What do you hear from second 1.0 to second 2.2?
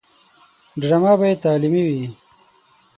باید تعلیمي وي